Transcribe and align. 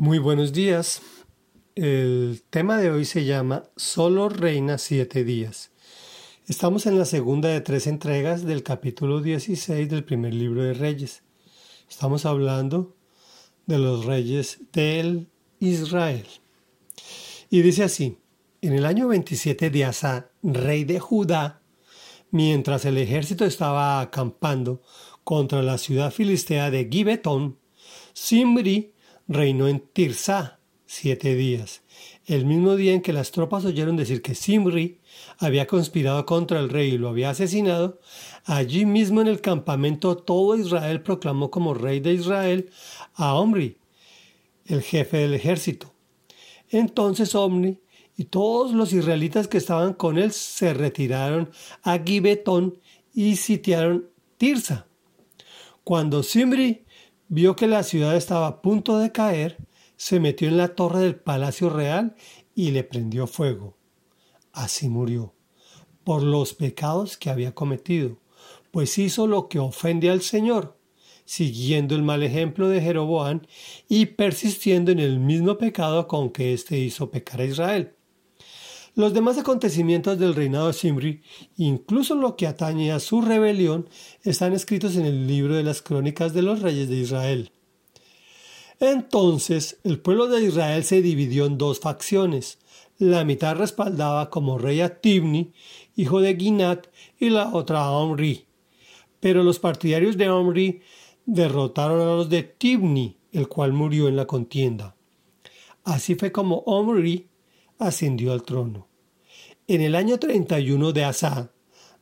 Muy 0.00 0.18
buenos 0.18 0.54
días. 0.54 1.02
El 1.74 2.42
tema 2.48 2.78
de 2.78 2.90
hoy 2.90 3.04
se 3.04 3.26
llama 3.26 3.64
Solo 3.76 4.30
reina 4.30 4.78
siete 4.78 5.24
días. 5.24 5.72
Estamos 6.46 6.86
en 6.86 6.98
la 6.98 7.04
segunda 7.04 7.50
de 7.50 7.60
tres 7.60 7.86
entregas 7.86 8.46
del 8.46 8.62
capítulo 8.62 9.20
16 9.20 9.90
del 9.90 10.02
primer 10.02 10.32
libro 10.32 10.62
de 10.62 10.72
Reyes. 10.72 11.22
Estamos 11.86 12.24
hablando 12.24 12.96
de 13.66 13.76
los 13.76 14.06
reyes 14.06 14.60
del 14.72 15.28
Israel. 15.58 16.24
Y 17.50 17.60
dice 17.60 17.84
así, 17.84 18.16
en 18.62 18.72
el 18.72 18.86
año 18.86 19.06
27 19.06 19.68
de 19.68 19.84
Asa, 19.84 20.30
rey 20.42 20.84
de 20.84 20.98
Judá, 20.98 21.60
mientras 22.30 22.86
el 22.86 22.96
ejército 22.96 23.44
estaba 23.44 24.00
acampando 24.00 24.80
contra 25.24 25.62
la 25.62 25.76
ciudad 25.76 26.10
filistea 26.10 26.70
de 26.70 26.88
Gibetón, 26.90 27.58
Simri 28.14 28.94
reinó 29.30 29.68
en 29.68 29.78
Tirsa 29.78 30.58
siete 30.86 31.36
días, 31.36 31.82
el 32.26 32.44
mismo 32.44 32.74
día 32.74 32.92
en 32.92 33.00
que 33.00 33.12
las 33.12 33.30
tropas 33.30 33.64
oyeron 33.64 33.96
decir 33.96 34.22
que 34.22 34.34
Simri 34.34 34.98
había 35.38 35.68
conspirado 35.68 36.26
contra 36.26 36.58
el 36.58 36.68
rey 36.68 36.94
y 36.94 36.98
lo 36.98 37.08
había 37.08 37.30
asesinado, 37.30 38.00
allí 38.44 38.84
mismo 38.86 39.20
en 39.20 39.28
el 39.28 39.40
campamento 39.40 40.16
todo 40.16 40.56
Israel 40.56 41.00
proclamó 41.02 41.48
como 41.48 41.74
rey 41.74 42.00
de 42.00 42.14
Israel 42.14 42.70
a 43.14 43.34
Omri, 43.34 43.78
el 44.66 44.82
jefe 44.82 45.18
del 45.18 45.34
ejército. 45.34 45.94
Entonces 46.68 47.36
Omri 47.36 47.78
y 48.16 48.24
todos 48.24 48.72
los 48.72 48.92
israelitas 48.92 49.46
que 49.46 49.58
estaban 49.58 49.94
con 49.94 50.18
él 50.18 50.32
se 50.32 50.74
retiraron 50.74 51.50
a 51.84 52.00
Gibetón 52.00 52.80
y 53.14 53.36
sitiaron 53.36 54.10
Tirsa. 54.38 54.88
Cuando 55.84 56.24
Simri 56.24 56.84
vio 57.30 57.54
que 57.54 57.68
la 57.68 57.84
ciudad 57.84 58.16
estaba 58.16 58.48
a 58.48 58.60
punto 58.60 58.98
de 58.98 59.12
caer, 59.12 59.56
se 59.96 60.18
metió 60.18 60.48
en 60.48 60.56
la 60.56 60.74
torre 60.74 60.98
del 60.98 61.14
palacio 61.14 61.70
real 61.70 62.16
y 62.56 62.72
le 62.72 62.82
prendió 62.82 63.28
fuego. 63.28 63.76
Así 64.52 64.88
murió, 64.88 65.32
por 66.02 66.24
los 66.24 66.54
pecados 66.54 67.16
que 67.16 67.30
había 67.30 67.54
cometido, 67.54 68.18
pues 68.72 68.98
hizo 68.98 69.28
lo 69.28 69.48
que 69.48 69.60
ofende 69.60 70.10
al 70.10 70.22
Señor, 70.22 70.76
siguiendo 71.24 71.94
el 71.94 72.02
mal 72.02 72.24
ejemplo 72.24 72.68
de 72.68 72.80
Jeroboán 72.80 73.46
y 73.88 74.06
persistiendo 74.06 74.90
en 74.90 74.98
el 74.98 75.20
mismo 75.20 75.56
pecado 75.56 76.08
con 76.08 76.30
que 76.30 76.52
éste 76.52 76.78
hizo 76.78 77.12
pecar 77.12 77.42
a 77.42 77.44
Israel. 77.44 77.94
Los 78.94 79.14
demás 79.14 79.38
acontecimientos 79.38 80.18
del 80.18 80.34
reinado 80.34 80.66
de 80.66 80.72
Simri, 80.72 81.22
incluso 81.56 82.14
lo 82.16 82.36
que 82.36 82.46
atañe 82.46 82.90
a 82.92 82.98
su 82.98 83.22
rebelión, 83.22 83.88
están 84.22 84.52
escritos 84.52 84.96
en 84.96 85.06
el 85.06 85.26
libro 85.26 85.54
de 85.54 85.62
las 85.62 85.80
crónicas 85.80 86.34
de 86.34 86.42
los 86.42 86.60
reyes 86.60 86.88
de 86.88 86.96
Israel. 86.96 87.52
Entonces 88.80 89.78
el 89.84 90.00
pueblo 90.00 90.26
de 90.26 90.42
Israel 90.42 90.82
se 90.84 91.02
dividió 91.02 91.46
en 91.46 91.58
dos 91.58 91.80
facciones. 91.80 92.58
La 92.98 93.24
mitad 93.24 93.56
respaldaba 93.56 94.28
como 94.30 94.58
rey 94.58 94.80
a 94.80 95.00
Tibni, 95.00 95.52
hijo 95.96 96.20
de 96.20 96.36
Ginat, 96.36 96.88
y 97.18 97.30
la 97.30 97.54
otra 97.54 97.84
a 97.84 97.90
Omri. 97.90 98.46
Pero 99.20 99.44
los 99.44 99.58
partidarios 99.58 100.16
de 100.16 100.30
Omri 100.30 100.80
derrotaron 101.26 102.00
a 102.00 102.16
los 102.16 102.28
de 102.28 102.42
Tibni, 102.42 103.18
el 103.32 103.48
cual 103.48 103.72
murió 103.72 104.08
en 104.08 104.16
la 104.16 104.26
contienda. 104.26 104.96
Así 105.84 106.14
fue 106.14 106.32
como 106.32 106.56
Omri 106.66 107.29
ascendió 107.80 108.32
al 108.32 108.42
trono. 108.42 108.88
En 109.66 109.80
el 109.80 109.96
año 109.96 110.18
31 110.18 110.92
de 110.92 111.04
Asa, 111.04 111.52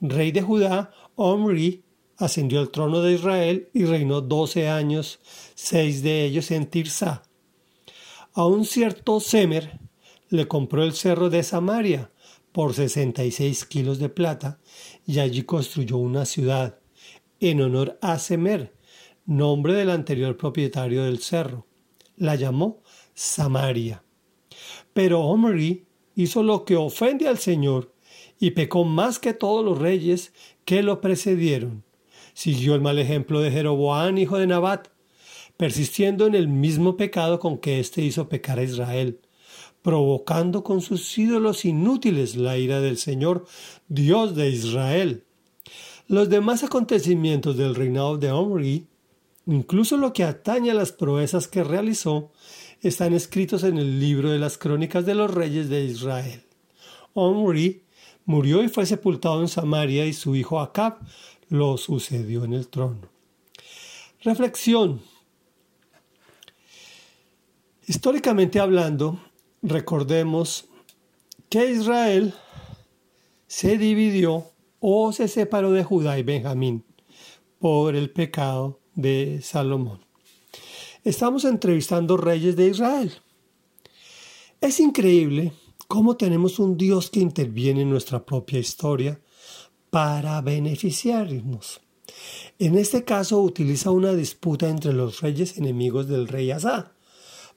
rey 0.00 0.32
de 0.32 0.40
Judá, 0.40 0.92
Omri 1.16 1.84
ascendió 2.16 2.60
al 2.60 2.70
trono 2.70 3.02
de 3.02 3.14
Israel 3.14 3.68
y 3.74 3.84
reinó 3.84 4.20
doce 4.20 4.68
años, 4.68 5.20
seis 5.54 6.02
de 6.02 6.24
ellos 6.24 6.50
en 6.50 6.66
Tirsa. 6.66 7.22
A 8.32 8.46
un 8.46 8.64
cierto 8.64 9.20
Semer 9.20 9.80
le 10.28 10.48
compró 10.48 10.84
el 10.84 10.92
cerro 10.92 11.28
de 11.28 11.42
Samaria 11.42 12.10
por 12.52 12.74
sesenta 12.74 13.24
y 13.24 13.32
seis 13.32 13.64
kilos 13.64 13.98
de 13.98 14.08
plata 14.08 14.60
y 15.06 15.18
allí 15.18 15.42
construyó 15.42 15.96
una 15.96 16.24
ciudad 16.24 16.78
en 17.40 17.60
honor 17.60 17.98
a 18.00 18.18
Semer, 18.18 18.76
nombre 19.26 19.74
del 19.74 19.90
anterior 19.90 20.36
propietario 20.36 21.04
del 21.04 21.18
cerro. 21.18 21.66
La 22.16 22.36
llamó 22.36 22.82
Samaria. 23.14 24.03
Pero 24.92 25.20
Omri 25.22 25.84
hizo 26.14 26.42
lo 26.42 26.64
que 26.64 26.76
ofende 26.76 27.28
al 27.28 27.38
Señor 27.38 27.92
y 28.38 28.52
pecó 28.52 28.84
más 28.84 29.18
que 29.18 29.32
todos 29.32 29.64
los 29.64 29.78
reyes 29.78 30.32
que 30.64 30.82
lo 30.82 31.00
precedieron. 31.00 31.84
Siguió 32.34 32.74
el 32.74 32.80
mal 32.80 32.98
ejemplo 32.98 33.40
de 33.40 33.50
Jeroboán, 33.50 34.18
hijo 34.18 34.38
de 34.38 34.46
Nabat, 34.46 34.88
persistiendo 35.56 36.26
en 36.26 36.34
el 36.34 36.48
mismo 36.48 36.96
pecado 36.96 37.38
con 37.38 37.58
que 37.58 37.78
éste 37.78 38.02
hizo 38.02 38.28
pecar 38.28 38.58
a 38.58 38.64
Israel, 38.64 39.20
provocando 39.82 40.64
con 40.64 40.80
sus 40.80 41.16
ídolos 41.16 41.64
inútiles 41.64 42.36
la 42.36 42.58
ira 42.58 42.80
del 42.80 42.98
Señor, 42.98 43.44
Dios 43.88 44.34
de 44.34 44.50
Israel. 44.50 45.24
Los 46.08 46.28
demás 46.28 46.64
acontecimientos 46.64 47.56
del 47.56 47.74
reinado 47.74 48.18
de 48.18 48.30
Omri, 48.32 48.86
incluso 49.46 49.96
lo 49.96 50.12
que 50.12 50.24
atañe 50.24 50.70
a 50.70 50.74
las 50.74 50.92
proezas 50.92 51.48
que 51.48 51.62
realizó, 51.62 52.32
están 52.88 53.14
escritos 53.14 53.64
en 53.64 53.78
el 53.78 53.98
libro 53.98 54.30
de 54.30 54.38
las 54.38 54.58
crónicas 54.58 55.06
de 55.06 55.14
los 55.14 55.32
reyes 55.32 55.68
de 55.68 55.84
Israel. 55.84 56.42
Omri 57.14 57.82
murió 58.26 58.62
y 58.62 58.68
fue 58.68 58.86
sepultado 58.86 59.40
en 59.40 59.48
Samaria 59.48 60.06
y 60.06 60.12
su 60.12 60.36
hijo 60.36 60.60
Acab 60.60 60.98
lo 61.48 61.76
sucedió 61.78 62.44
en 62.44 62.52
el 62.52 62.68
trono. 62.68 63.08
Reflexión. 64.22 65.00
Históricamente 67.86 68.60
hablando, 68.60 69.18
recordemos 69.62 70.66
que 71.48 71.70
Israel 71.70 72.34
se 73.46 73.78
dividió 73.78 74.50
o 74.80 75.12
se 75.12 75.28
separó 75.28 75.72
de 75.72 75.84
Judá 75.84 76.18
y 76.18 76.22
Benjamín 76.22 76.84
por 77.58 77.94
el 77.94 78.10
pecado 78.10 78.80
de 78.94 79.40
Salomón. 79.42 80.04
Estamos 81.04 81.44
entrevistando 81.44 82.16
reyes 82.16 82.56
de 82.56 82.68
Israel. 82.68 83.12
Es 84.62 84.80
increíble 84.80 85.52
cómo 85.86 86.16
tenemos 86.16 86.58
un 86.58 86.78
Dios 86.78 87.10
que 87.10 87.20
interviene 87.20 87.82
en 87.82 87.90
nuestra 87.90 88.24
propia 88.24 88.58
historia 88.58 89.20
para 89.90 90.40
beneficiarnos. 90.40 91.82
En 92.58 92.78
este 92.78 93.04
caso 93.04 93.42
utiliza 93.42 93.90
una 93.90 94.14
disputa 94.14 94.70
entre 94.70 94.94
los 94.94 95.20
reyes 95.20 95.58
enemigos 95.58 96.08
del 96.08 96.26
rey 96.26 96.50
Asa 96.50 96.94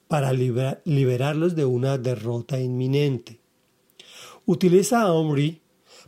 para 0.09 0.33
liberarlos 0.33 1.55
de 1.55 1.63
una 1.63 1.97
derrota 1.97 2.59
inminente. 2.59 3.39
Utiliza 4.45 5.03
a 5.03 5.13
Omri 5.13 5.61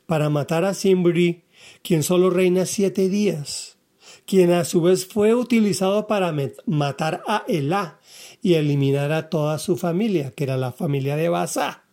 para 0.06 0.30
matar 0.30 0.66
a 0.66 0.74
Simbri, 0.74 1.46
quien 1.84 2.04
solo 2.04 2.30
reina 2.30 2.66
siete 2.66 3.08
días 3.08 3.79
quien 4.30 4.52
a 4.52 4.64
su 4.64 4.84
vez 4.84 5.08
fue 5.08 5.34
utilizado 5.34 6.06
para 6.06 6.32
matar 6.68 7.24
a 7.28 7.44
Elá 7.48 8.00
y 8.44 8.54
eliminar 8.54 9.12
a 9.12 9.28
toda 9.28 9.58
su 9.58 9.76
familia, 9.76 10.30
que 10.30 10.44
era 10.44 10.56
la 10.56 10.72
familia 10.72 11.16
de 11.16 11.30
Basá, 11.30 11.86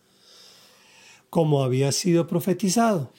como 1.30 1.64
había 1.64 1.92
sido 1.92 2.26
profetizado. 2.26 3.10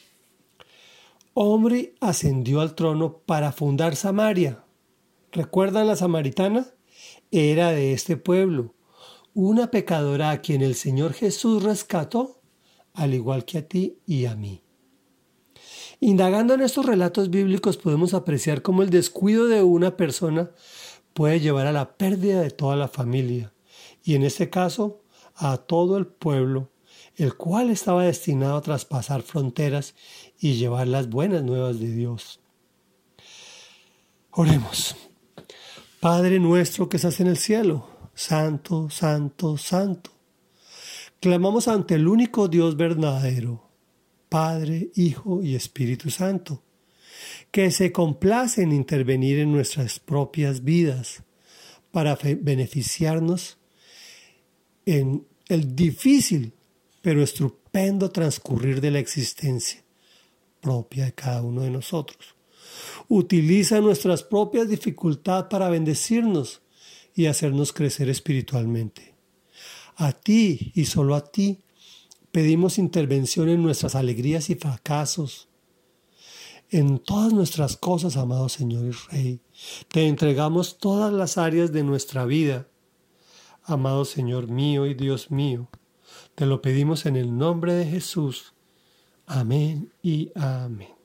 Omri 1.34 1.96
ascendió 2.00 2.62
al 2.62 2.76
trono 2.76 3.18
para 3.26 3.52
fundar 3.52 3.96
Samaria. 3.96 4.64
¿Recuerdan 5.32 5.88
la 5.88 5.96
samaritana? 5.96 6.68
Era 7.32 7.72
de 7.72 7.94
este 7.94 8.18
pueblo, 8.18 8.76
una 9.34 9.72
pecadora 9.72 10.30
a 10.30 10.42
quien 10.42 10.62
el 10.62 10.76
Señor 10.76 11.14
Jesús 11.14 11.64
rescató, 11.64 12.40
al 12.94 13.16
igual 13.16 13.46
que 13.46 13.58
a 13.58 13.68
ti 13.68 13.98
y 14.06 14.26
a 14.26 14.36
mí. 14.36 14.62
Indagando 16.00 16.54
en 16.54 16.62
estos 16.62 16.86
relatos 16.86 17.32
bíblicos 17.32 17.78
podemos 17.78 18.14
apreciar 18.14 18.62
cómo 18.62 18.84
el 18.84 18.92
descuido 18.92 19.48
de 19.48 19.64
una 19.64 19.98
persona 19.98 20.52
puede 21.14 21.40
llevar 21.40 21.66
a 21.66 21.72
la 21.72 21.98
pérdida 21.98 22.42
de 22.42 22.52
toda 22.52 22.76
la 22.76 22.88
familia 22.88 23.52
y 24.04 24.14
en 24.14 24.24
este 24.24 24.52
caso 24.52 25.02
a 25.36 25.58
todo 25.58 25.98
el 25.98 26.06
pueblo, 26.06 26.70
el 27.16 27.36
cual 27.36 27.72
estaba 27.72 28.04
destinado 28.04 28.58
a 28.58 28.62
traspasar 28.62 29.24
fronteras 29.24 29.96
y 30.40 30.54
llevar 30.54 30.88
las 30.88 31.10
buenas 31.10 31.44
nuevas 31.44 31.80
de 31.80 31.92
Dios. 31.92 32.40
Oremos. 34.30 34.96
Padre 36.00 36.40
nuestro 36.40 36.90
que 36.90 36.98
estás 36.98 37.20
en 37.22 37.28
el 37.28 37.38
cielo, 37.38 37.88
santo, 38.14 38.92
santo, 38.92 39.58
santo. 39.58 40.12
Clamamos 41.20 41.68
ante 41.68 41.96
el 41.96 42.08
único 42.08 42.48
Dios 42.48 42.78
verdadero 42.78 43.67
Padre, 44.30 44.90
Hijo 44.96 45.42
y 45.44 45.56
Espíritu 45.56 46.10
Santo, 46.10 46.64
que 47.52 47.72
se 47.72 47.92
complace 47.92 48.62
en 48.62 48.72
intervenir 48.72 49.40
en 49.40 49.52
nuestras 49.52 50.00
propias 50.00 50.64
vidas 50.64 51.24
para 51.92 52.16
beneficiarnos 52.16 53.58
en 54.86 55.26
el 55.48 55.76
difícil 55.76 56.54
pero 57.02 57.24
estupendo 57.24 58.12
transcurrir 58.12 58.82
de 58.82 58.92
la 58.92 59.00
existencia 59.00 59.82
propia 60.60 61.06
de 61.06 61.14
cada 61.14 61.42
uno 61.42 61.62
de 61.62 61.72
nosotros. 61.72 62.36
Utiliza 63.08 63.80
nuestras 63.80 64.24
propias 64.24 64.68
dificultades 64.68 65.46
para 65.50 65.70
bendecirnos 65.70 66.62
y 67.16 67.28
hacernos 67.28 67.72
crecer 67.72 68.10
espiritualmente. 68.10 69.16
A 69.96 70.12
ti 70.12 70.74
y 70.76 70.84
solo 70.84 71.16
a 71.16 71.32
ti 71.32 71.62
pedimos 72.38 72.78
intervención 72.78 73.50
en 73.50 73.64
nuestras 73.64 73.96
alegrías 73.96 74.52
y 74.52 74.54
fracasos, 74.54 75.50
en 76.70 77.00
todas 77.00 77.34
nuestras 77.34 77.78
cosas, 77.78 78.16
amado 78.16 78.48
Señor 78.48 78.86
y 78.86 78.92
Rey. 78.92 79.40
Te 79.88 80.06
entregamos 80.06 80.78
todas 80.78 81.12
las 81.12 81.40
áreas 81.40 81.72
de 81.72 81.82
nuestra 81.82 82.26
vida, 82.26 82.68
amado 83.64 84.06
Señor 84.06 84.50
mío 84.50 84.86
y 84.86 84.94
Dios 84.94 85.32
mío. 85.32 85.68
Te 86.36 86.46
lo 86.46 86.62
pedimos 86.62 87.08
en 87.08 87.16
el 87.16 87.36
nombre 87.36 87.74
de 87.74 87.88
Jesús. 87.88 88.54
Amén 89.26 89.92
y 90.04 90.32
amén. 90.36 90.97